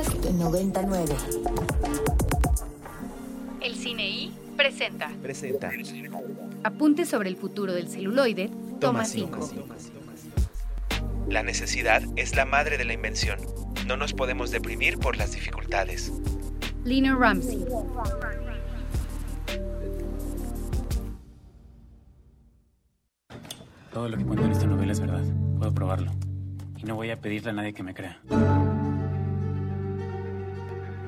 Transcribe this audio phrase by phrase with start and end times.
[0.00, 1.14] Podcast 99.
[3.60, 5.10] El Cine I presenta.
[5.20, 5.70] Presenta.
[6.64, 8.50] Apunte sobre el futuro del celuloide.
[8.80, 9.50] Toma 5.
[11.28, 13.40] La necesidad es la madre de la invención.
[13.86, 16.10] No nos podemos deprimir por las dificultades.
[16.82, 17.66] Lina Ramsey.
[23.92, 25.24] Todo lo que cuento en esta novela es verdad.
[25.58, 26.10] Puedo probarlo.
[26.78, 28.18] Y no voy a pedirle a nadie que me crea.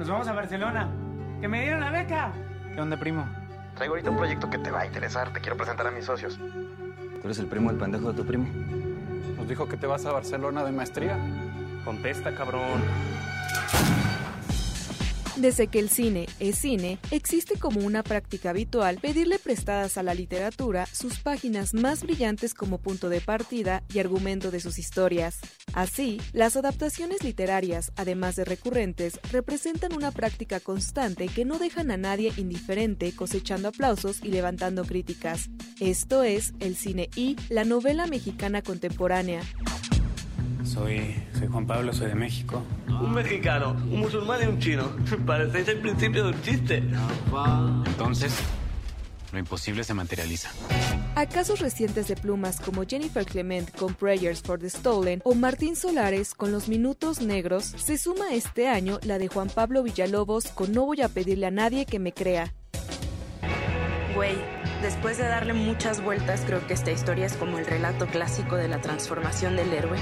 [0.02, 0.88] Nos vamos a Barcelona.
[1.40, 2.32] ¡Que me dieron la beca!
[2.74, 3.24] ¿Qué onda, primo?
[3.76, 5.32] Traigo ahorita un proyecto que te va a interesar.
[5.32, 6.38] Te quiero presentar a mis socios.
[6.38, 8.48] ¿Tú eres el primo del pendejo de tu primo?
[9.36, 11.16] Nos dijo que te vas a Barcelona de maestría.
[11.84, 12.82] Contesta, cabrón.
[15.36, 20.12] Desde que el cine es cine, existe como una práctica habitual pedirle prestadas a la
[20.12, 25.38] literatura sus páginas más brillantes como punto de partida y argumento de sus historias.
[25.72, 31.96] Así, las adaptaciones literarias, además de recurrentes, representan una práctica constante que no dejan a
[31.96, 35.48] nadie indiferente cosechando aplausos y levantando críticas.
[35.80, 39.42] Esto es el cine y la novela mexicana contemporánea.
[40.72, 42.62] Soy, soy Juan Pablo, soy de México.
[42.88, 44.84] Un mexicano, un musulmán y un chino.
[45.26, 46.82] Parecéis el principio de un chiste.
[47.84, 48.32] Entonces,
[49.32, 50.50] lo imposible se materializa.
[51.14, 55.76] A casos recientes de plumas como Jennifer Clement con Prayers for the Stolen o Martín
[55.76, 60.72] Solares con Los Minutos Negros, se suma este año la de Juan Pablo Villalobos con
[60.72, 62.54] No voy a pedirle a nadie que me crea.
[64.14, 64.36] Güey,
[64.82, 68.68] después de darle muchas vueltas, creo que esta historia es como el relato clásico de
[68.68, 69.98] la transformación del héroe.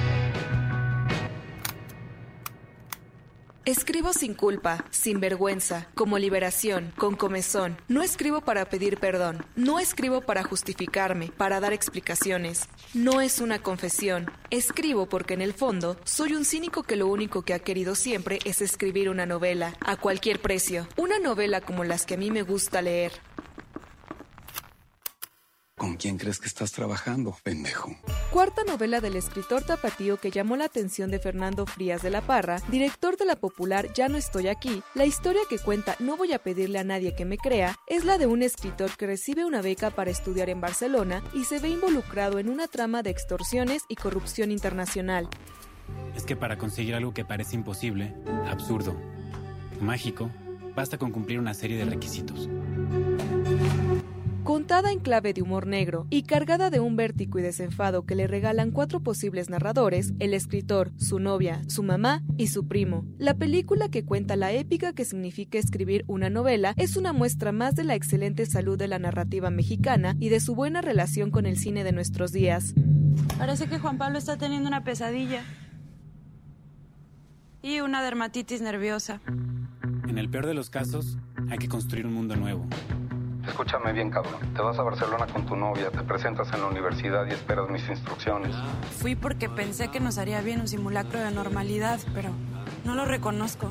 [3.66, 7.76] Escribo sin culpa, sin vergüenza, como liberación, con comezón.
[7.86, 12.68] No escribo para pedir perdón, no escribo para justificarme, para dar explicaciones.
[12.94, 14.28] No es una confesión.
[14.50, 18.40] Escribo porque en el fondo soy un cínico que lo único que ha querido siempre
[18.44, 20.88] es escribir una novela, a cualquier precio.
[20.96, 23.12] Una novela como las que a mí me gusta leer.
[25.80, 27.96] ¿Con quién crees que estás trabajando, pendejo?
[28.30, 32.60] Cuarta novela del escritor tapatío que llamó la atención de Fernando Frías de la Parra,
[32.68, 34.82] director de la popular Ya no estoy aquí.
[34.94, 38.18] La historia que cuenta No voy a pedirle a nadie que me crea es la
[38.18, 42.38] de un escritor que recibe una beca para estudiar en Barcelona y se ve involucrado
[42.38, 45.30] en una trama de extorsiones y corrupción internacional.
[46.14, 48.14] Es que para conseguir algo que parece imposible,
[48.46, 48.94] absurdo,
[49.80, 50.30] mágico,
[50.76, 52.50] basta con cumplir una serie de requisitos.
[54.50, 58.26] Contada en clave de humor negro y cargada de un vértigo y desenfado que le
[58.26, 63.04] regalan cuatro posibles narradores, el escritor, su novia, su mamá y su primo.
[63.16, 67.76] La película que cuenta la épica que significa escribir una novela es una muestra más
[67.76, 71.56] de la excelente salud de la narrativa mexicana y de su buena relación con el
[71.56, 72.74] cine de nuestros días.
[73.38, 75.44] Parece que Juan Pablo está teniendo una pesadilla.
[77.62, 79.20] Y una dermatitis nerviosa.
[80.08, 81.18] En el peor de los casos,
[81.50, 82.66] hay que construir un mundo nuevo.
[83.60, 84.40] Escúchame bien, cabrón.
[84.54, 87.86] Te vas a Barcelona con tu novia, te presentas en la universidad y esperas mis
[87.90, 88.56] instrucciones.
[88.90, 92.30] Fui porque pensé que nos haría bien un simulacro de normalidad, pero
[92.86, 93.70] no lo reconozco.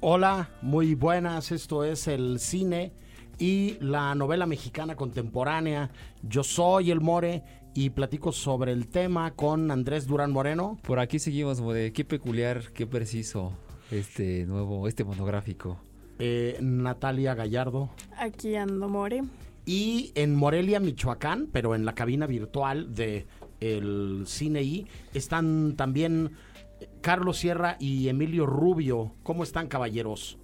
[0.00, 1.52] Hola, muy buenas.
[1.52, 2.92] Esto es el cine
[3.38, 5.92] y la novela mexicana contemporánea.
[6.24, 10.76] Yo soy el More y platico sobre el tema con Andrés Durán Moreno.
[10.82, 11.92] Por aquí seguimos, More.
[11.92, 13.52] Qué peculiar, qué preciso
[13.90, 15.78] este nuevo, este monográfico.
[16.18, 17.90] Eh, Natalia Gallardo.
[18.16, 19.22] Aquí ando, More.
[19.64, 23.26] Y en Morelia, Michoacán, pero en la cabina virtual de
[23.60, 26.32] el Cine I, están también
[27.00, 29.12] Carlos Sierra y Emilio Rubio.
[29.22, 30.38] ¿Cómo están, caballeros?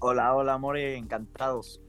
[0.00, 1.80] Hola, hola, More, encantados.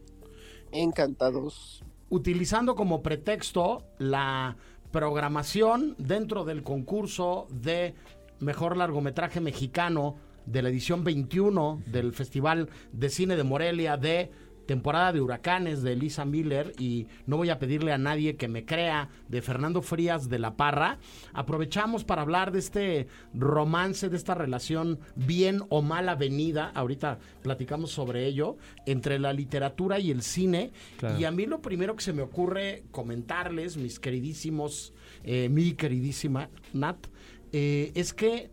[0.71, 1.83] Encantados.
[2.09, 4.57] Utilizando como pretexto la
[4.91, 7.93] programación dentro del concurso de
[8.39, 10.15] mejor largometraje mexicano
[10.51, 14.31] de la edición 21 del Festival de Cine de Morelia de
[14.69, 18.65] temporada de huracanes de Elisa Miller y no voy a pedirle a nadie que me
[18.65, 20.99] crea de Fernando Frías de la Parra.
[21.33, 27.89] Aprovechamos para hablar de este romance, de esta relación bien o mal avenida, ahorita platicamos
[27.89, 30.71] sobre ello, entre la literatura y el cine.
[30.97, 31.19] Claro.
[31.19, 34.93] Y a mí lo primero que se me ocurre comentarles, mis queridísimos,
[35.23, 37.07] eh, mi queridísima Nat,
[37.51, 38.51] eh, es que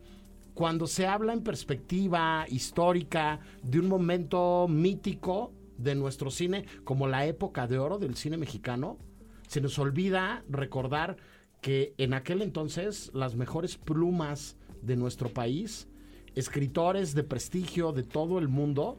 [0.56, 7.26] cuando se habla en perspectiva histórica de un momento mítico de nuestro cine, como la
[7.26, 8.96] época de oro del cine mexicano,
[9.48, 11.18] se nos olvida recordar
[11.60, 15.88] que en aquel entonces las mejores plumas de nuestro país,
[16.34, 18.98] escritores de prestigio de todo el mundo,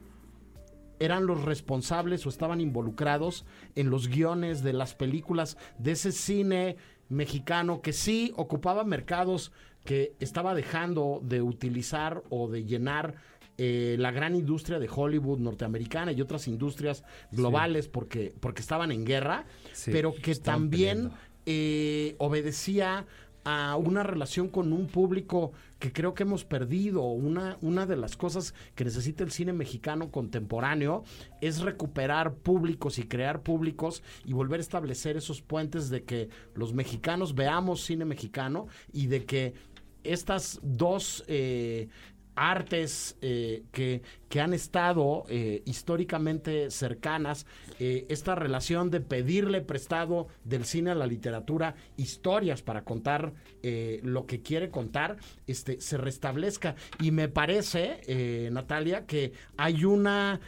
[1.00, 3.44] eran los responsables o estaban involucrados
[3.74, 6.76] en los guiones de las películas de ese cine
[7.08, 9.50] mexicano que sí ocupaba mercados
[9.88, 13.14] que estaba dejando de utilizar o de llenar
[13.56, 19.06] eh, la gran industria de Hollywood norteamericana y otras industrias globales porque, porque estaban en
[19.06, 21.10] guerra, Sí, pero que también
[21.46, 23.06] eh, obedecía
[23.44, 27.02] a una relación con un público que creo que hemos perdido.
[27.04, 31.04] Una, una de las cosas que necesita el cine mexicano contemporáneo
[31.40, 36.74] es recuperar públicos y crear públicos y volver a establecer esos puentes de que los
[36.74, 39.54] mexicanos veamos cine mexicano y de que
[40.04, 41.88] estas dos eh,
[42.34, 47.46] artes eh, que, que han estado eh, históricamente cercanas,
[47.80, 53.32] esta relación de pedirle prestado del cine a la literatura historias para contar
[54.02, 55.16] lo que quiere contar,
[55.46, 56.74] este, se restablezca.
[57.00, 60.40] Y me parece, Natalia, que hay una...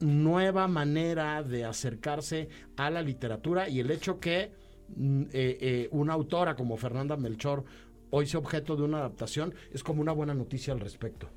[0.00, 4.52] nueva manera de acercarse a la literatura y el hecho que
[4.96, 7.64] eh, eh, una autora como Fernanda Melchor
[8.10, 11.28] hoy sea objeto de una adaptación es como una buena noticia al respecto.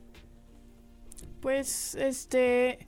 [1.41, 2.79] Pues, este.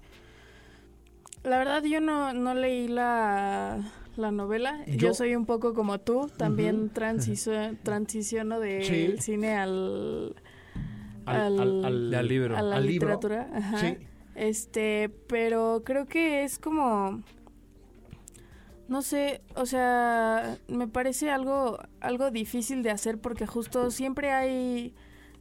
[1.44, 3.80] La verdad, yo no, no leí la,
[4.18, 4.84] la novela.
[4.88, 6.30] Yo, Yo- soy un poco como tú.
[6.38, 9.16] También transiciono del Sí.
[9.20, 10.36] cine al.
[11.26, 12.58] Al- al- al- Al libro.
[12.58, 13.08] A la al libro.
[13.10, 13.50] literatura.
[13.54, 13.78] Ajá.
[13.80, 13.98] Sí.
[14.36, 17.24] Este, pero creo que es como.
[18.90, 24.96] No sé, o sea, me parece algo, algo difícil de hacer porque justo siempre hay,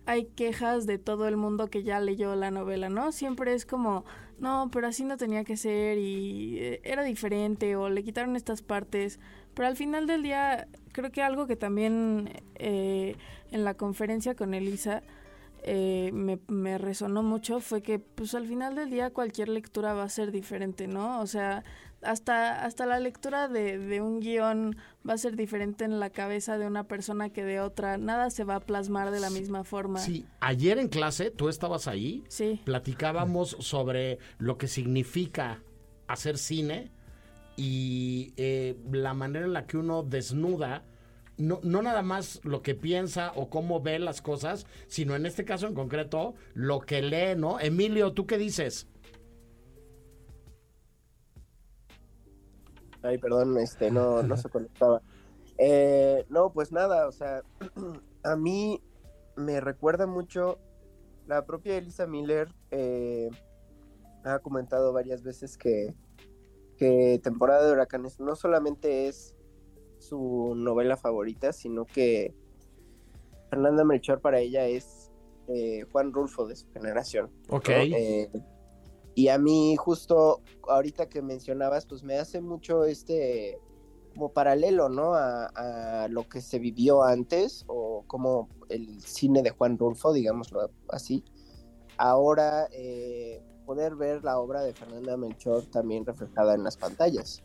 [0.04, 3.10] hay quejas de todo el mundo que ya leyó la novela, ¿no?
[3.10, 4.04] Siempre es como,
[4.38, 8.60] no, pero así no tenía que ser y eh, era diferente o le quitaron estas
[8.60, 9.18] partes.
[9.54, 13.16] Pero al final del día, creo que algo que también eh,
[13.50, 15.02] en la conferencia con Elisa
[15.70, 20.04] eh, me, me resonó mucho fue que pues al final del día cualquier lectura va
[20.04, 21.20] a ser diferente, ¿no?
[21.20, 21.62] O sea,
[22.00, 24.76] hasta, hasta la lectura de, de un guion
[25.06, 27.98] va a ser diferente en la cabeza de una persona que de otra.
[27.98, 29.98] Nada se va a plasmar de la misma forma.
[29.98, 32.60] Sí, ayer en clase, tú estabas ahí, Sí.
[32.64, 35.60] platicábamos sobre lo que significa
[36.06, 36.90] hacer cine
[37.56, 40.84] y eh, la manera en la que uno desnuda,
[41.38, 45.44] no, no nada más lo que piensa o cómo ve las cosas, sino en este
[45.44, 47.60] caso en concreto, lo que lee, ¿no?
[47.60, 48.86] Emilio, ¿tú qué dices?
[53.02, 55.00] Ay, perdón, este, no, no se conectaba.
[55.60, 57.42] Eh, no, pues nada, o sea,
[58.22, 58.80] a mí
[59.34, 60.60] me recuerda mucho
[61.26, 63.28] la propia Elisa Miller eh,
[64.24, 65.94] ha comentado varias veces que,
[66.76, 69.34] que Temporada de Huracanes no solamente es
[69.98, 72.34] su novela favorita, sino que
[73.50, 75.10] Fernanda Melchor para ella es
[75.48, 77.30] eh, Juan Rulfo de su generación.
[77.48, 77.56] ¿no?
[77.56, 77.68] Ok.
[77.70, 78.30] Eh,
[79.14, 83.58] y a mí justo ahorita que mencionabas, pues me hace mucho este
[84.14, 85.14] como paralelo, ¿no?
[85.14, 90.70] A, a lo que se vivió antes o como el cine de Juan Rulfo, digámoslo
[90.88, 91.24] así.
[91.96, 97.42] Ahora eh, poder ver la obra de Fernanda Melchor también reflejada en las pantallas.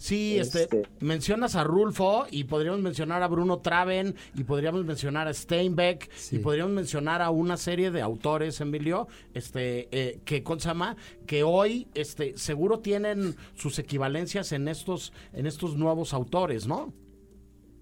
[0.00, 5.28] Sí, este, Este- mencionas a Rulfo y podríamos mencionar a Bruno Traven y podríamos mencionar
[5.28, 10.58] a Steinbeck y podríamos mencionar a una serie de autores, Emilio, este, eh, que ¿cómo
[10.58, 10.96] se llama?
[11.26, 16.94] que hoy, este, seguro tienen sus equivalencias en estos, en estos nuevos autores, ¿no?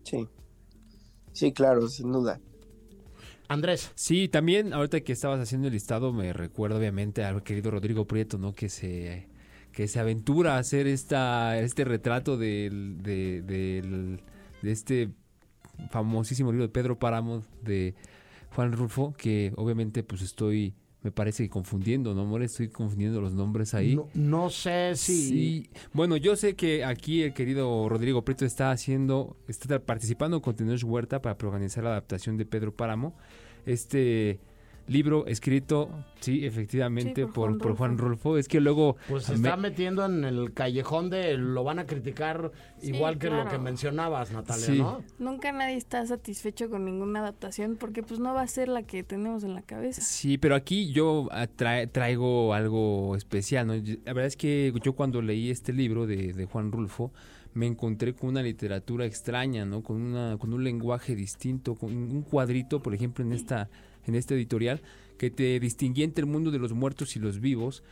[0.03, 0.27] Sí.
[1.31, 2.41] Sí, claro, sin duda.
[3.47, 3.93] Andrés.
[3.95, 8.39] Sí, también ahorita que estabas haciendo el listado me recuerdo obviamente al querido Rodrigo Prieto,
[8.39, 8.55] ¿no?
[8.55, 9.29] Que se
[9.79, 14.21] que se aventura a hacer esta este retrato del, de, del-
[14.61, 15.11] de este
[15.91, 17.95] famosísimo libro de Pedro Páramo de
[18.57, 22.43] Juan Rulfo, que obviamente pues estoy me parece que confundiendo, ¿no, amor?
[22.43, 23.95] Estoy confundiendo los nombres ahí.
[23.95, 25.29] No, no sé si...
[25.29, 25.71] Sí.
[25.93, 30.83] Bueno, yo sé que aquí el querido Rodrigo Prieto está haciendo, está participando con Tenés
[30.83, 33.15] Huerta para organizar la adaptación de Pedro Páramo.
[33.65, 34.41] Este
[34.89, 35.91] libro escrito,
[36.21, 38.39] sí, efectivamente, Sí, por por, Juan por Juan Rulfo.
[38.39, 38.97] Es que luego...
[39.09, 43.19] Pues se me- está metiendo en el callejón de lo van a criticar Sí, igual
[43.19, 44.79] que lo que mencionabas, Natalia, Sí.
[44.79, 45.03] ¿no?
[45.19, 49.03] Nunca nadie está satisfecho con ninguna adaptación porque pues no va a ser la que
[49.05, 50.01] tenemos en la cabeza.
[50.03, 53.75] Sí, pero aquí yo ah, trae- traigo algo especial, ¿no?
[53.75, 57.13] La verdad es que yo cuando leí este libro de, de Juan Rulfo,
[57.55, 59.83] me encontré con una literatura extraña, ¿no?
[59.83, 63.69] Con, una, con un lenguaje distinto, con un cuadrito, por ejemplo, en esta,
[64.09, 64.83] en este editorial,
[65.19, 67.83] que te distinguía entre el mundo de los muertos y los vivos,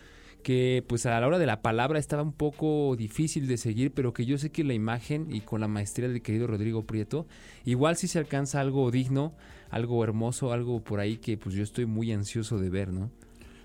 [0.42, 4.12] que pues a la hora de la palabra estaba un poco difícil de seguir, pero
[4.12, 7.26] que yo sé que la imagen y con la maestría del querido Rodrigo Prieto,
[7.64, 9.34] igual sí se alcanza algo digno,
[9.70, 13.10] algo hermoso, algo por ahí que pues yo estoy muy ansioso de ver, ¿no?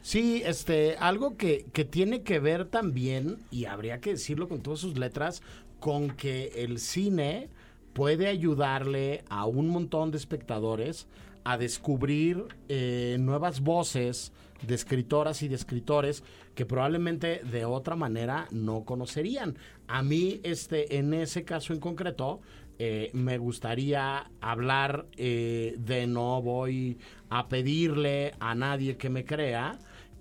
[0.02, 4.80] Sí, este, algo que, que tiene que ver también, y habría que decirlo con todas
[4.80, 5.44] sus letras,
[5.80, 7.50] con que el cine
[7.94, 11.08] puede ayudarle a un montón de espectadores
[11.44, 14.32] a descubrir eh, nuevas voces
[14.66, 16.24] de escritoras y de escritores
[16.56, 19.58] que probablemente de otra manera no conocerían.
[19.88, 22.42] A mí, este, en ese caso en concreto,
[22.78, 26.98] eh, me gustaría hablar eh, de no voy
[27.30, 29.78] a pedirle a nadie que me crea.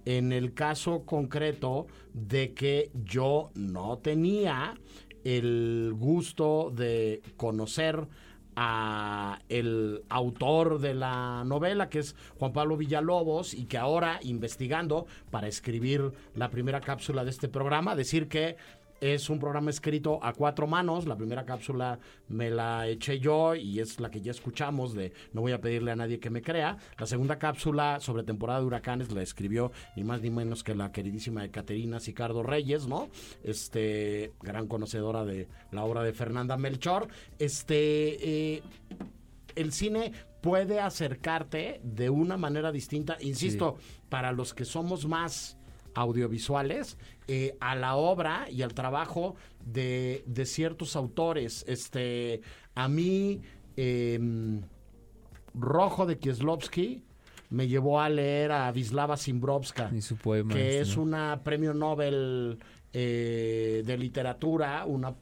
[0.06, 4.74] En el caso concreto de que yo no tenía
[5.24, 8.08] el gusto de conocer
[8.62, 15.06] a el autor de la novela, que es Juan Pablo Villalobos, y que ahora, investigando
[15.30, 18.58] para escribir la primera cápsula de este programa, decir que
[19.00, 21.06] es un programa escrito a cuatro manos.
[21.06, 25.40] La primera cápsula me la eché yo y es la que ya escuchamos de No
[25.40, 26.76] voy a pedirle a nadie que me crea.
[26.98, 30.92] La segunda cápsula sobre temporada de huracanes la escribió ni más ni menos que la
[30.92, 33.08] queridísima Caterina Sicardo Reyes, ¿no?
[33.42, 37.08] Este, gran conocedora de la obra de Fernanda Melchor.
[37.38, 38.62] Este, eh,
[39.56, 43.76] el cine puede acercarte de una manera distinta, insisto,
[44.08, 45.58] para los que somos más
[45.94, 46.96] audiovisuales
[47.28, 51.64] eh, a la obra y al trabajo de, de ciertos autores.
[51.68, 52.40] Este,
[52.74, 53.40] a mí,
[53.76, 54.62] em,
[55.54, 57.02] Rojo de Kieslowski
[57.50, 58.70] me llevó a leer a
[59.92, 60.54] Y su poema.
[60.54, 61.02] que este, es ¿no?
[61.02, 62.58] una premio Nobel
[62.92, 65.14] eh, de literatura, una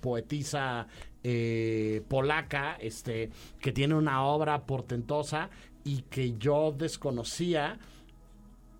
[0.00, 0.86] poetisa
[1.22, 3.30] eh, polaca, este,
[3.60, 5.50] que tiene una obra portentosa
[5.84, 7.78] y que yo desconocía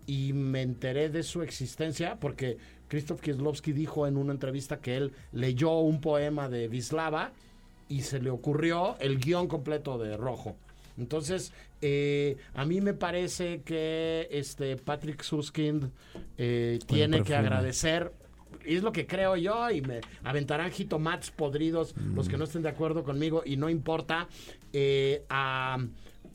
[0.07, 5.11] y me enteré de su existencia porque Krzysztof Kieslowski dijo en una entrevista que él
[5.33, 7.31] leyó un poema de Wisława
[7.89, 10.55] y se le ocurrió el guion completo de Rojo.
[10.97, 15.91] Entonces, eh, a mí me parece que este Patrick Suskind
[16.37, 18.11] eh, tiene que agradecer
[18.65, 22.31] es lo que creo yo y me aventarán jitomates podridos los Mm.
[22.31, 24.27] que no estén de acuerdo conmigo y no importa
[24.73, 25.77] eh, a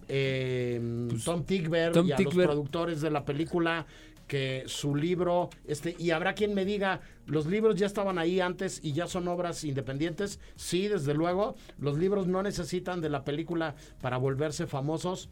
[0.08, 0.80] eh,
[1.24, 3.86] Tom Tom y a los productores de la película
[4.26, 8.80] que su libro este y habrá quien me diga los libros ya estaban ahí antes
[8.82, 10.40] y ya son obras independientes.
[10.56, 15.28] Sí desde luego los libros no necesitan de la película para volverse famosos.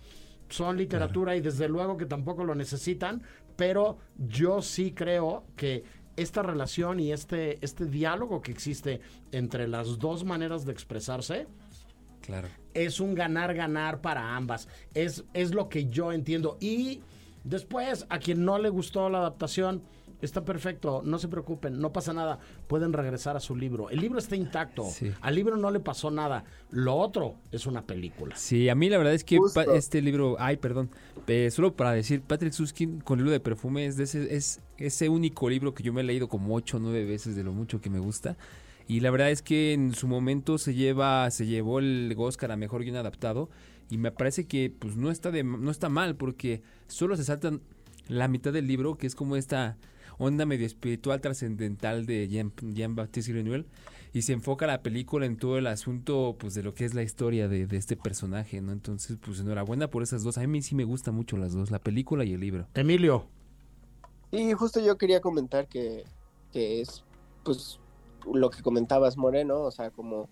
[0.48, 3.22] Son literatura y desde luego que tampoco lo necesitan,
[3.56, 5.84] pero yo sí creo que
[6.16, 9.00] esta relación y este, este diálogo que existe
[9.32, 11.46] entre las dos maneras de expresarse
[12.30, 12.48] Claro.
[12.74, 14.68] es un ganar-ganar para ambas.
[14.94, 16.56] Es, es lo que yo entiendo.
[16.60, 17.00] Y
[17.44, 19.82] después, a quien no le gustó la adaptación,
[20.22, 23.88] está perfecto, no se preocupen, no pasa nada, pueden regresar a su libro.
[23.88, 25.10] El libro está intacto, Sí.
[25.22, 26.44] al libro no le pasó nada.
[26.70, 28.36] Lo otro es una película.
[28.36, 29.60] Sí, a mí la verdad es que Justo.
[29.74, 30.90] este libro, ay, perdón,
[31.26, 34.60] eh, solo para decir, Patrick Suskin con el libro de perfume es, de ese, es
[34.76, 37.52] ese único libro que yo me he leído como ocho o nueve veces de lo
[37.52, 38.36] mucho que me gusta.
[38.90, 42.56] Y la verdad es que en su momento se lleva, se llevó el Oscar a
[42.56, 43.48] mejor guion adaptado.
[43.88, 47.60] Y me parece que pues no está de, no está mal, porque solo se saltan
[48.08, 49.78] la mitad del libro, que es como esta
[50.18, 53.64] onda medio espiritual trascendental de Jean, Jean-Baptiste Grenouille
[54.12, 57.04] y se enfoca la película en todo el asunto pues de lo que es la
[57.04, 58.72] historia de, de este personaje, ¿no?
[58.72, 60.36] Entonces, pues enhorabuena por esas dos.
[60.36, 62.66] A mí sí me gustan mucho las dos, la película y el libro.
[62.74, 63.28] Emilio.
[64.32, 66.02] Y justo yo quería comentar que,
[66.52, 67.04] que es,
[67.44, 67.79] pues,
[68.32, 70.28] lo que comentabas, Moreno, o sea, como,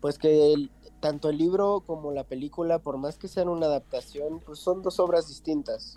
[0.00, 0.68] pues que
[1.00, 4.98] tanto el libro como la película, por más que sean una adaptación, pues son dos
[5.00, 5.96] obras distintas.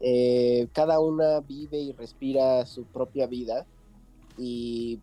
[0.00, 3.66] Eh, cada una vive y respira su propia vida
[4.36, 5.00] y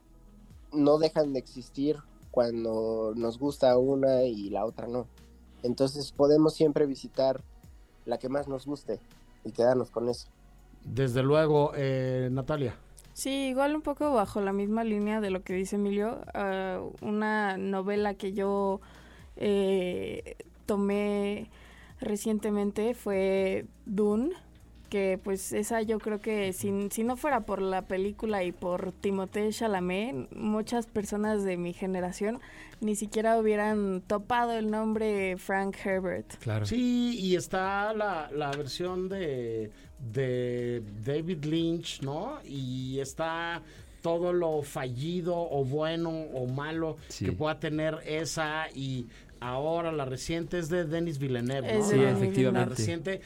[0.73, 1.97] no dejan de existir
[2.31, 5.07] cuando nos gusta una y la otra no.
[5.63, 7.43] Entonces podemos siempre visitar
[8.05, 8.99] la que más nos guste
[9.43, 10.27] y quedarnos con eso.
[10.83, 12.75] Desde luego, eh, Natalia.
[13.19, 16.21] Sí, igual un poco bajo la misma línea de lo que dice Emilio.
[16.33, 18.79] ah, una novela que yo
[19.35, 21.49] eh, tomé
[21.99, 24.31] recientemente fue Dune,
[24.89, 28.91] que pues esa yo creo que si, si no fuera por la película y por
[28.91, 32.39] Timothée Chalamet, muchas personas de mi generación
[32.81, 36.35] ni siquiera hubieran topado el nombre Frank Herbert.
[36.39, 36.65] Claro.
[36.65, 39.69] Sí, y está la, la versión de,
[40.13, 42.39] de David Lynch, ¿no?
[42.45, 43.61] Y está
[44.01, 47.25] todo lo fallido o bueno o malo Sí.
[47.25, 49.07] que pueda tener esa y
[49.41, 51.83] ahora la reciente es de Denis Villeneuve, ¿no?
[51.83, 52.69] Sí, La- efectivamente.
[52.69, 53.21] La reciente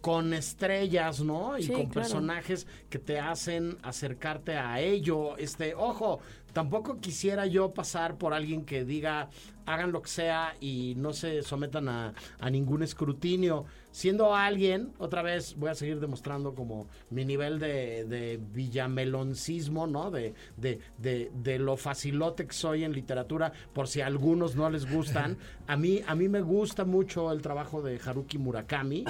[0.00, 1.58] con estrellas, ¿no?
[1.58, 1.92] Y Sí, con claro.
[1.92, 5.36] personajes que te hacen acercarte a ello.
[5.36, 6.20] Este, ojo,
[6.52, 9.28] tampoco quisiera yo pasar por alguien que diga
[9.64, 13.64] hagan lo que sea y no se sometan a, a ningún escrutinio.
[13.92, 20.10] Siendo alguien, otra vez voy a seguir demostrando como mi nivel de, de villameloncismo, ¿no?
[20.10, 24.68] De, de, de, de lo facilote que soy en literatura, por si a algunos no
[24.70, 25.38] les gustan.
[25.68, 29.04] A mí, a mí me gusta mucho el trabajo de Haruki Murakami.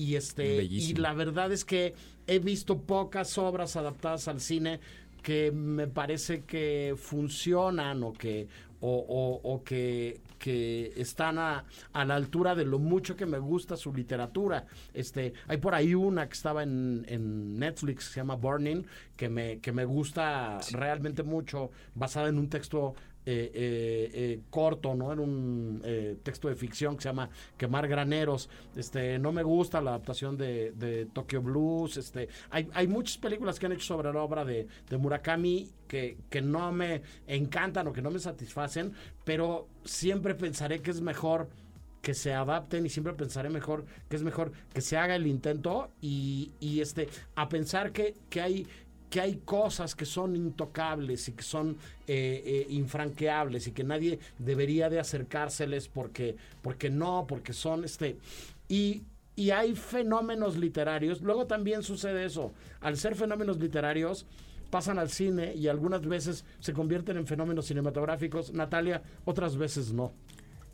[0.00, 1.94] Y este, y la verdad es que
[2.28, 4.78] he visto pocas obras adaptadas al cine
[5.22, 8.46] que me parece que funcionan o que
[8.80, 13.40] o, o- o que, que están a, a la altura de lo mucho que me
[13.40, 14.66] gusta su literatura.
[14.94, 18.84] Este, hay por ahí una que estaba en, en Netflix que se llama Burning,
[19.16, 22.94] que me, que me gusta realmente mucho, basada en un texto
[23.30, 25.12] eh, eh, eh, corto, ¿no?
[25.12, 25.82] En un
[26.22, 28.48] texto de ficción que se llama Quemar Graneros.
[28.74, 31.98] Este, no me gusta la adaptación de, de Tokyo Blues.
[31.98, 36.16] Este, hay, hay muchas películas que han hecho sobre la obra de, de Murakami que,
[36.30, 38.94] que no me encantan o que no me satisfacen,
[39.24, 41.50] pero siempre pensaré que es mejor
[42.00, 45.90] que se adapten y siempre pensaré mejor que es mejor que se haga el intento
[46.00, 48.66] y, y este a pensar que, que hay
[49.10, 54.18] que hay cosas que son intocables y que son eh, eh, infranqueables y que nadie
[54.38, 58.16] debería de acercárseles porque porque no porque son este
[58.68, 59.02] y
[59.38, 61.22] y hay fenómenos literarios.
[61.22, 62.52] Luego también sucede eso.
[62.80, 64.26] Al ser fenómenos literarios
[64.68, 68.52] pasan al cine y algunas veces se convierten en fenómenos cinematográficos.
[68.52, 70.12] Natalia otras veces no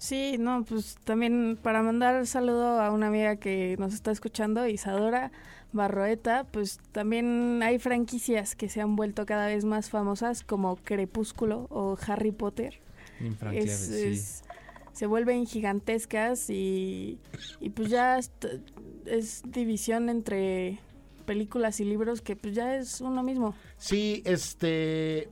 [0.05, 5.33] Sí, no, pues también para mandar saludo a una amiga que nos está escuchando, Isadora
[5.73, 11.69] Barroeta, pues también hay franquicias que se han vuelto cada vez más famosas como Crepúsculo
[11.71, 12.81] o Harry Potter.
[13.55, 14.03] Es- sí.
[14.13, 14.45] es-
[14.93, 17.19] se vuelven gigantescas y,
[17.61, 18.31] y pues ya es,
[19.07, 20.79] es división entre
[21.25, 23.55] películas y libros que pues ya es uno mismo.
[23.79, 25.31] Sí, este.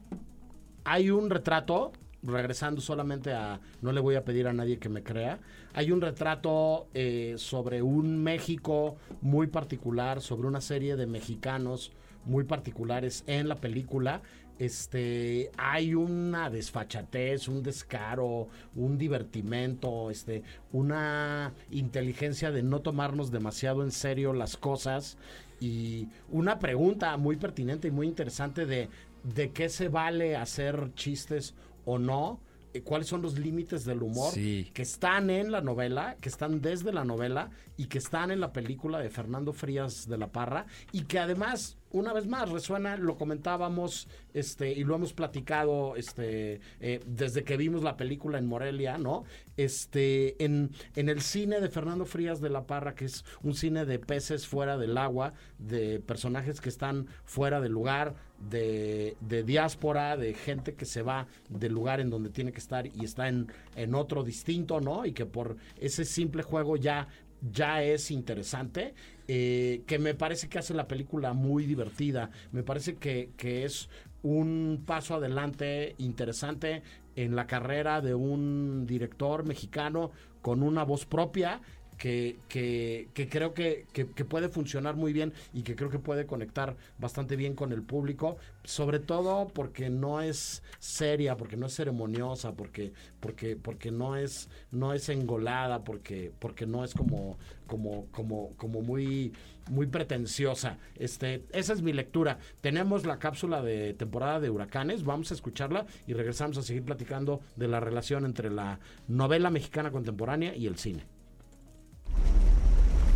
[0.84, 3.60] Hay un retrato, regresando solamente a.
[3.80, 5.40] No le voy a pedir a nadie que me crea.
[5.74, 11.92] Hay un retrato eh, sobre un México muy particular, sobre una serie de mexicanos
[12.24, 14.22] muy particulares en la película.
[14.58, 23.82] Este, hay una desfachatez, un descaro, un divertimento, este, una inteligencia de no tomarnos demasiado
[23.82, 25.16] en serio las cosas
[25.58, 28.88] y una pregunta muy pertinente y muy interesante de
[29.22, 32.40] de qué se vale hacer chistes o no,
[32.74, 34.70] eh, cuáles son los límites del humor Sí.
[34.72, 38.52] que están en la novela, que están desde la novela y que están en la
[38.52, 43.18] película de Fernando Frías de la Parra y que además una vez más resuena, lo
[43.18, 48.96] comentábamos este y lo hemos platicado este eh, desde que vimos la película en Morelia,
[48.96, 49.24] ¿no?
[49.58, 53.84] Este en, en el cine de Fernando Frías de la Parra, que es un cine
[53.84, 58.14] de peces fuera del agua, de personajes que están fuera del lugar,
[58.48, 62.86] de, de diáspora, de gente que se va del lugar en donde tiene que estar
[62.86, 65.06] y está en, en otro distinto, ¿no?
[65.06, 67.08] Y que por ese simple juego ya
[67.50, 68.94] ya es interesante,
[69.26, 73.88] eh, que me parece que hace la película muy divertida, me parece que, que es
[74.22, 76.82] un paso adelante interesante
[77.16, 81.60] en la carrera de un director mexicano con una voz propia
[82.02, 86.76] que, creo que, que- que puede funcionar muy bien y que creo que puede conectar
[86.98, 92.52] bastante bien con el público, sobre todo porque no es seria, porque no es ceremoniosa,
[92.52, 98.50] porque, porque, porque no es, no es engolada, porque, porque no es como, como, como,
[98.56, 99.32] como muy,
[99.70, 100.78] muy pretenciosa.
[100.96, 102.38] Este, esa es mi lectura.
[102.60, 107.40] Tenemos la cápsula de temporada de huracanes, vamos a escucharla y regresamos a seguir platicando
[107.56, 111.04] de la relación entre la novela mexicana contemporánea y el cine.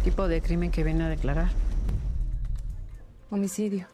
[0.06, 1.48] ¿Tipo de crimen que viene a declarar?
[3.28, 3.88] Homicidio.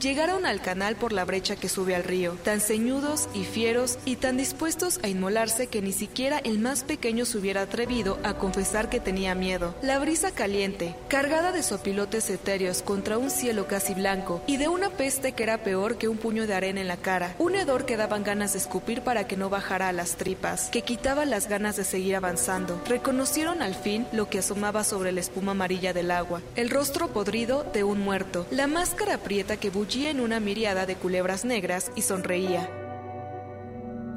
[0.00, 4.16] Llegaron al canal por la brecha que sube al río, tan ceñudos y fieros y
[4.16, 8.88] tan dispuestos a inmolarse que ni siquiera el más pequeño se hubiera atrevido a confesar
[8.88, 9.74] que tenía miedo.
[9.82, 14.88] La brisa caliente, cargada de sopilotes etéreos contra un cielo casi blanco y de una
[14.88, 17.98] peste que era peor que un puño de arena en la cara, un hedor que
[17.98, 21.76] daban ganas de escupir para que no bajara a las tripas, que quitaba las ganas
[21.76, 22.80] de seguir avanzando.
[22.86, 27.64] Reconocieron al fin lo que asomaba sobre la espuma amarilla del agua, el rostro podrido
[27.74, 32.79] de un muerto, la máscara prieta que en una miriada de culebras negras y sonreía.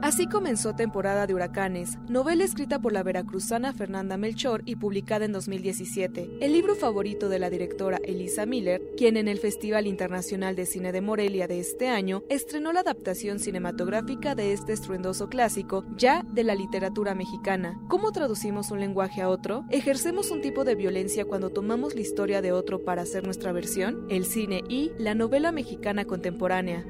[0.03, 5.31] Así comenzó Temporada de Huracanes, novela escrita por la veracruzana Fernanda Melchor y publicada en
[5.31, 6.39] 2017.
[6.41, 10.91] El libro favorito de la directora Elisa Miller, quien en el Festival Internacional de Cine
[10.91, 16.43] de Morelia de este año estrenó la adaptación cinematográfica de este estruendoso clásico ya de
[16.43, 17.79] la literatura mexicana.
[17.87, 19.63] ¿Cómo traducimos un lenguaje a otro?
[19.69, 24.05] ¿Ejercemos un tipo de violencia cuando tomamos la historia de otro para hacer nuestra versión?
[24.09, 26.83] El cine y la novela mexicana contemporánea.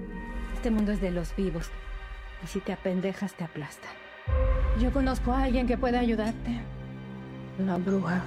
[0.56, 1.70] Este mundo es de los vivos.
[2.44, 3.88] Y si te apendejas, te aplasta.
[4.80, 6.60] Yo conozco a alguien que puede ayudarte.
[7.60, 8.22] La bruja.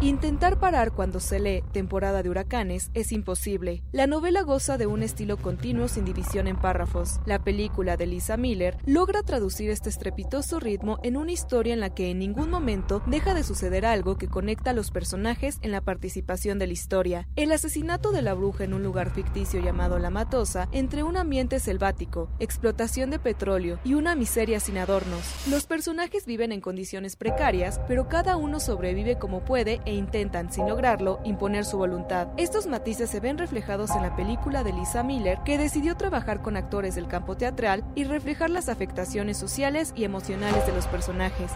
[0.00, 3.82] Intentar parar cuando se lee Temporada de Huracanes es imposible.
[3.90, 7.18] La novela goza de un estilo continuo sin división en párrafos.
[7.26, 11.92] La película de Lisa Miller logra traducir este estrepitoso ritmo en una historia en la
[11.92, 15.80] que en ningún momento deja de suceder algo que conecta a los personajes en la
[15.80, 17.26] participación de la historia.
[17.34, 21.58] El asesinato de la bruja en un lugar ficticio llamado La Matosa, entre un ambiente
[21.58, 25.48] selvático, explotación de petróleo y una miseria sin adornos.
[25.50, 30.68] Los personajes viven en condiciones precarias, pero cada uno sobrevive como puede e intentan, sin
[30.68, 32.28] lograrlo, imponer su voluntad.
[32.36, 36.56] Estos matices se ven reflejados en la película de Lisa Miller, que decidió trabajar con
[36.56, 41.50] actores del campo teatral y reflejar las afectaciones sociales y emocionales de los personajes.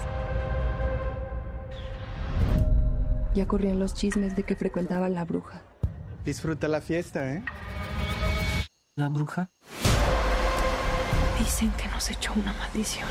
[3.34, 5.62] Ya corrían los chismes de que frecuentaba la bruja.
[6.24, 7.44] Disfruta la fiesta, ¿eh?
[8.96, 9.50] ¿La bruja?
[11.38, 13.08] Dicen que nos echó una maldición.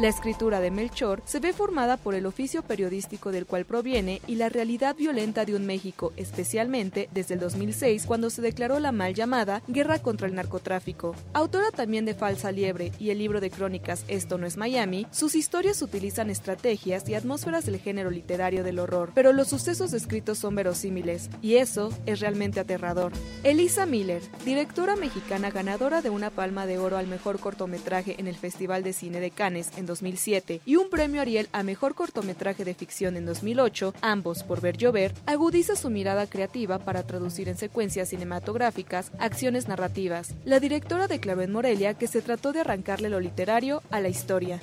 [0.00, 4.36] La escritura de Melchor se ve formada por el oficio periodístico del cual proviene y
[4.36, 9.12] la realidad violenta de un México, especialmente desde el 2006 cuando se declaró la mal
[9.12, 11.14] llamada Guerra contra el Narcotráfico.
[11.34, 15.34] Autora también de Falsa Liebre y el libro de crónicas Esto no es Miami, sus
[15.34, 20.54] historias utilizan estrategias y atmósferas del género literario del horror, pero los sucesos descritos son
[20.54, 23.12] verosímiles, y eso es realmente aterrador.
[23.44, 28.36] Elisa Miller, directora mexicana ganadora de una palma de oro al mejor cortometraje en el
[28.36, 32.74] Festival de Cine de Cannes en 2007 y un premio Ariel a Mejor Cortometraje de
[32.74, 38.10] Ficción en 2008, ambos por ver llover, agudiza su mirada creativa para traducir en secuencias
[38.10, 40.34] cinematográficas acciones narrativas.
[40.44, 44.60] La directora declaró en Morelia que se trató de arrancarle lo literario a la historia.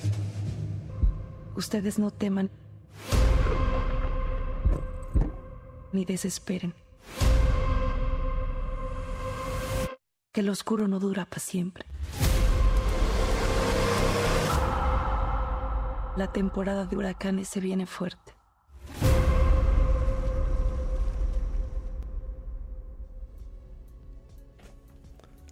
[1.56, 2.50] Ustedes no teman
[5.92, 6.74] ni desesperen.
[10.32, 11.84] Que lo oscuro no dura para siempre.
[16.18, 18.32] La temporada de huracanes se viene fuerte.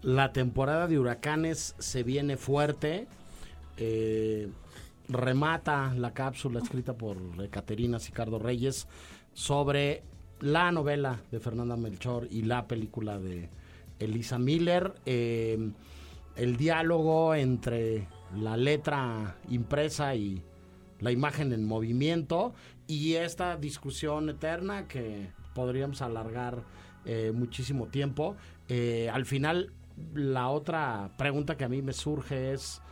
[0.03, 3.07] La temporada de huracanes se viene fuerte.
[3.77, 4.49] Eh,
[5.09, 7.17] remata la cápsula escrita por
[7.49, 8.89] Caterina Sicardo Reyes
[9.35, 10.03] sobre
[10.41, 13.51] la novela de Fernanda Melchor y la película de
[14.01, 14.95] Elisa Miller.
[15.07, 15.71] Eh,
[16.35, 20.43] el diálogo entre la letra impresa y
[21.01, 22.55] la imagen en movimiento
[22.87, 26.65] y esta discusión eterna que podríamos alargar
[27.05, 28.37] eh, muchísimo tiempo.
[28.69, 29.73] Eh, al final,
[30.15, 32.83] la otra pregunta que a mí me surge es,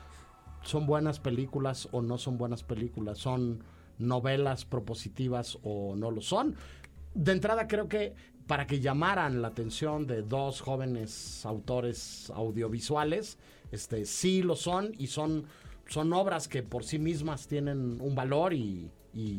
[0.63, 3.19] ¿son buenas películas o no son buenas películas?
[3.19, 3.63] ¿Son
[3.99, 6.57] novelas propositivas o no lo son?
[7.15, 8.15] De entrada creo que
[8.47, 13.39] para que llamaran la atención de dos jóvenes autores audiovisuales,
[13.73, 15.47] este, sí lo son y son
[15.87, 18.91] son obras que por sí mismas tienen un valor y,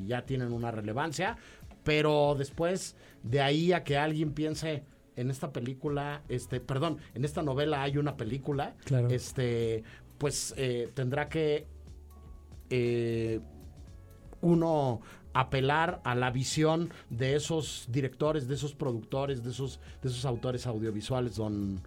[0.07, 1.35] ya tienen una relevancia,
[1.83, 4.85] pero después de ahí a que alguien piense
[5.17, 8.75] en esta película, este, perdón, en esta novela hay una película,
[9.09, 9.83] este,
[10.17, 11.67] pues eh, tendrá que
[12.69, 13.41] eh,
[14.39, 15.01] uno
[15.33, 20.65] apelar a la visión de esos directores, de esos productores, de esos, de esos autores
[20.65, 21.81] audiovisuales, don,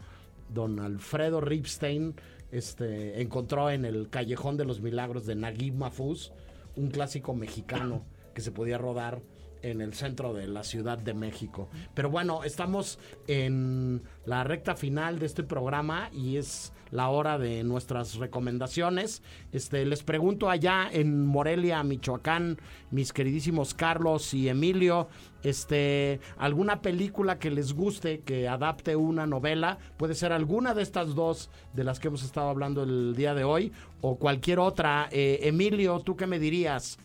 [0.49, 2.15] don Alfredo Ripstein,
[2.51, 6.33] este, encontró en el Callejón de los Milagros de Naguib Mahfouz
[6.77, 9.21] un clásico mexicano que se podía rodar
[9.62, 11.68] en el centro de la Ciudad de México.
[11.94, 17.64] Pero bueno, estamos en la recta final de este programa y es la hora de
[17.64, 19.23] nuestras recomendaciones.
[19.53, 22.59] Este, les pregunto allá en Morelia, Michoacán,
[22.90, 25.09] mis queridísimos Carlos y Emilio,
[25.42, 31.14] este, alguna película que les guste que adapte una novela, puede ser alguna de estas
[31.14, 35.09] dos de las que hemos estado hablando el día de hoy o cualquier otra.
[35.12, 36.99] Eh, Emilio, ¿tú qué me dirías?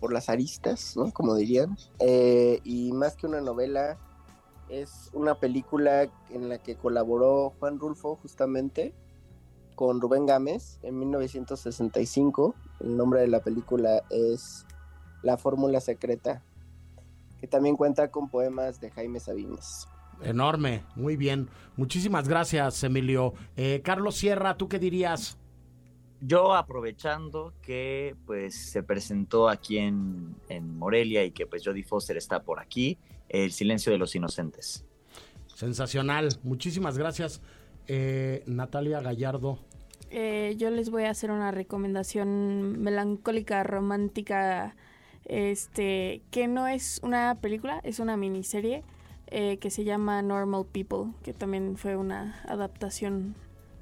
[0.00, 1.12] Por las aristas, ¿no?
[1.12, 1.76] Como dirían.
[1.98, 3.98] Eh, y más que una novela,
[4.68, 8.94] es una película en la que colaboró Juan Rulfo justamente
[9.74, 12.54] con Rubén Gámez en 1965.
[12.80, 14.66] El nombre de la película es
[15.22, 16.42] La Fórmula Secreta.
[17.40, 19.86] que también cuenta con poemas de Jaime Sabines.
[20.22, 21.48] Enorme, muy bien.
[21.76, 23.34] Muchísimas gracias, Emilio.
[23.56, 25.38] Eh, Carlos Sierra, ¿tú qué dirías?
[26.20, 32.16] Yo aprovechando que pues se presentó aquí en, en Morelia y que pues Jodie Foster
[32.16, 34.84] está por aquí, El silencio de los inocentes.
[35.54, 37.40] Sensacional, muchísimas gracias.
[37.88, 39.58] Eh, Natalia Gallardo.
[40.10, 44.76] Eh, yo les voy a hacer una recomendación melancólica, romántica,
[45.24, 48.84] este, que no es una película, es una miniserie
[49.26, 53.34] eh, que se llama Normal People, que también fue una adaptación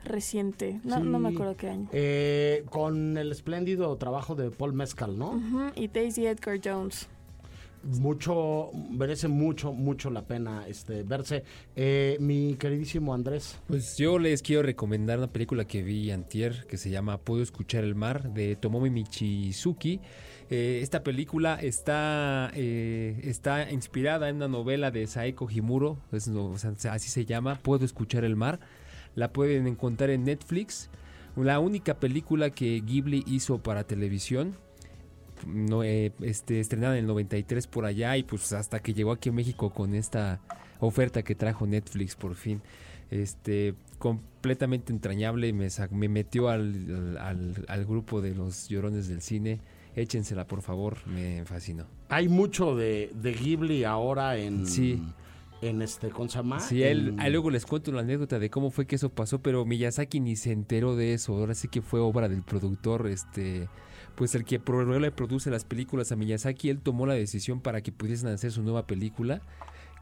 [0.07, 1.89] reciente, no, no me acuerdo qué año.
[1.93, 5.41] Eh, con el espléndido trabajo de Paul Mescal, ¿no?
[5.75, 7.09] Y Daisy Edgar Jones.
[8.01, 11.45] Mucho, merece mucho, mucho la pena este verse.
[11.77, 13.57] Eh, mi queridísimo Andrés.
[13.69, 17.85] Pues yo les quiero recomendar una película que vi antier que se llama Puedo escuchar
[17.85, 20.01] el mar de Tomomi Michizuki.
[20.51, 26.47] Eh, esta película está, eh, está inspirada en una novela de Saeko Himuro, es no-
[26.47, 28.59] o sea, así se llama, Puedo escuchar el mar.
[29.17, 30.89] La pueden encontrar en Netflix.
[31.37, 34.55] La única película que Ghibli hizo para televisión.
[35.47, 39.29] No, eh, este, estrenada en el 93 por allá y pues hasta que llegó aquí
[39.29, 40.41] a México con esta
[40.81, 42.63] oferta que trajo Netflix por fin.
[43.11, 49.61] Este, completamente entrañable, me, me metió al, al- al grupo de los llorones del cine.
[49.95, 51.87] Échensela, por favor, me fascinó.
[52.09, 55.03] Hay mucho de, de Ghibli ahora en, Sí.
[55.63, 56.61] En este, ¿cómo se llama?
[56.61, 59.65] Sí, él, En- luego les cuento la anécdota de cómo fue que eso pasó, pero
[59.65, 61.35] Miyazaki ni se enteró de eso.
[61.37, 63.69] Ahora sí que fue obra del productor, este,
[64.17, 64.61] pues el que
[65.01, 68.63] le produce las películas a Miyazaki, él tomó la decisión para que pudiesen hacer su
[68.63, 69.41] nueva película,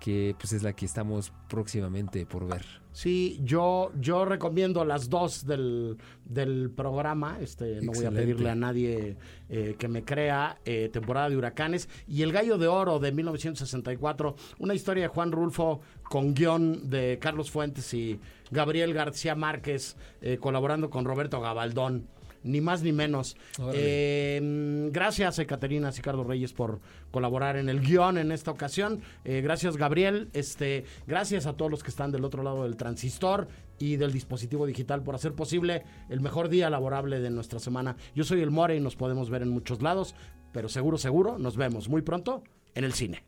[0.01, 2.65] que pues es la que estamos próximamente por ver.
[2.93, 7.39] Sí, yo, yo recomiendo las dos del, del programa.
[7.41, 9.17] Este, no voy a pedirle a nadie
[9.49, 10.59] eh, que me crea.
[10.65, 11.89] eh, temporada de huracanes.
[12.07, 14.37] Y El Gallo de Oro de 1964.
[14.59, 20.39] Una historia de Juan Rulfo con guion de Carlos Fuentes y Gabriel García Márquez, eh,
[20.39, 22.07] colaborando con Roberto Gabaldón.
[22.45, 23.37] Ni más ni menos.
[23.73, 26.81] Eh, gracias, Ecaterina Ricardo Reyes, por
[27.11, 29.01] colaborar en el guion en esta ocasión.
[29.25, 30.29] Eh, gracias, Gabriel.
[30.35, 34.67] Este, gracias a todos los que están del otro lado del transistor y del dispositivo
[34.67, 37.97] digital por hacer posible el mejor día laborable de nuestra semana.
[38.15, 40.15] Yo soy el More y nos podemos ver en muchos lados,
[40.53, 43.25] pero seguro, seguro, nos vemos muy pronto en el cine.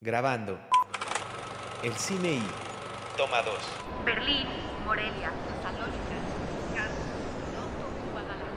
[0.00, 0.58] Grabando.
[1.82, 2.42] El cine y.
[3.16, 3.54] Toma 2.
[4.04, 4.46] Berlín,
[4.84, 6.15] Morelia, Toronto,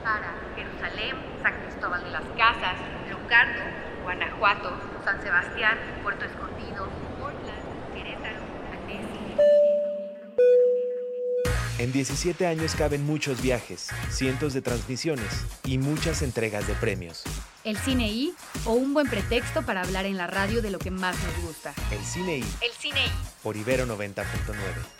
[0.00, 2.76] Guadalajara, Jerusalén, San Cristóbal de las Casas,
[3.10, 3.64] Locarno,
[4.02, 4.72] Guanajuato,
[5.04, 8.40] San Sebastián, Puerto Escondido, Portland, Querétaro,
[8.72, 9.36] Annecy.
[11.78, 17.24] En 17 años caben muchos viajes, cientos de transmisiones y muchas entregas de premios.
[17.64, 18.34] El cine I
[18.64, 21.74] o un buen pretexto para hablar en la radio de lo que más nos gusta.
[21.90, 22.42] El cine y.
[22.64, 23.10] El cine I.
[23.42, 24.99] Por Ibero 90.9.